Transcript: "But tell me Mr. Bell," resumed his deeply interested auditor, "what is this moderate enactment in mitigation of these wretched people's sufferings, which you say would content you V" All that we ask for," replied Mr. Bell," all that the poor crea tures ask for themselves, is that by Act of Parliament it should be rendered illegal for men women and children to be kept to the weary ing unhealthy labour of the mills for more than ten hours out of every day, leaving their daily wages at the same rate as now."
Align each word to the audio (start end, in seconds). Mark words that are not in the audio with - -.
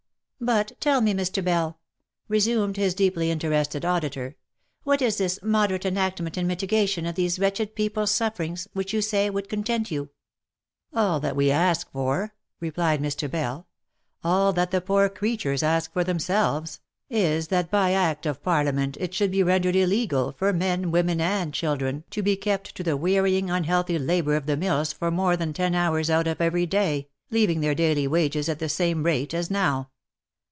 "But 0.51 0.71
tell 0.79 1.01
me 1.01 1.13
Mr. 1.13 1.43
Bell," 1.43 1.77
resumed 2.27 2.75
his 2.75 2.95
deeply 2.95 3.29
interested 3.29 3.85
auditor, 3.85 4.37
"what 4.83 4.99
is 4.99 5.19
this 5.19 5.37
moderate 5.43 5.85
enactment 5.85 6.35
in 6.35 6.47
mitigation 6.47 7.05
of 7.05 7.13
these 7.13 7.37
wretched 7.37 7.75
people's 7.75 8.09
sufferings, 8.09 8.67
which 8.73 8.91
you 8.91 9.03
say 9.03 9.29
would 9.29 9.47
content 9.47 9.91
you 9.91 10.05
V" 10.05 10.09
All 10.99 11.19
that 11.19 11.35
we 11.35 11.51
ask 11.51 11.91
for," 11.91 12.33
replied 12.59 12.99
Mr. 12.99 13.29
Bell," 13.29 13.67
all 14.23 14.51
that 14.53 14.71
the 14.71 14.81
poor 14.81 15.09
crea 15.09 15.37
tures 15.37 15.61
ask 15.61 15.93
for 15.93 16.03
themselves, 16.03 16.79
is 17.07 17.49
that 17.49 17.69
by 17.69 17.91
Act 17.91 18.25
of 18.25 18.41
Parliament 18.41 18.97
it 18.99 19.13
should 19.13 19.29
be 19.29 19.43
rendered 19.43 19.75
illegal 19.75 20.31
for 20.31 20.51
men 20.51 20.89
women 20.89 21.21
and 21.21 21.53
children 21.53 22.03
to 22.09 22.23
be 22.23 22.35
kept 22.35 22.73
to 22.73 22.81
the 22.81 22.97
weary 22.97 23.37
ing 23.37 23.51
unhealthy 23.51 23.99
labour 23.99 24.35
of 24.37 24.47
the 24.47 24.57
mills 24.57 24.91
for 24.91 25.11
more 25.11 25.37
than 25.37 25.53
ten 25.53 25.75
hours 25.75 26.09
out 26.09 26.25
of 26.25 26.41
every 26.41 26.65
day, 26.65 27.07
leaving 27.29 27.61
their 27.61 27.75
daily 27.75 28.07
wages 28.07 28.49
at 28.49 28.57
the 28.57 28.69
same 28.69 29.03
rate 29.03 29.35
as 29.35 29.51
now." 29.51 29.89